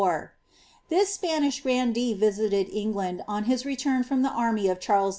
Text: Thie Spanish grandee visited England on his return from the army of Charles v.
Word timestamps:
Thie 0.89 1.03
Spanish 1.05 1.61
grandee 1.61 2.15
visited 2.15 2.67
England 2.69 3.21
on 3.27 3.43
his 3.43 3.67
return 3.67 4.01
from 4.03 4.23
the 4.23 4.31
army 4.31 4.67
of 4.67 4.79
Charles 4.79 5.09
v. 5.09 5.09